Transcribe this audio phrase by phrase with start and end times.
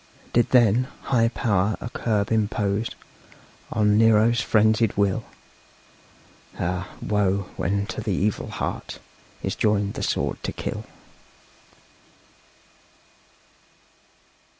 [0.33, 2.89] Did, then, high power a curb impose
[3.71, 5.25] On Nero's phrenzied will?
[6.57, 8.97] Ah, woe when to the evil heart
[9.43, 10.85] Is joined the sword to kill!